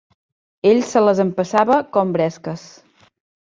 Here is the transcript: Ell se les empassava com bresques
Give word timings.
Ell 0.69 0.79
se 0.91 1.03
les 1.09 1.21
empassava 1.25 1.77
com 1.99 2.15
bresques 2.17 2.65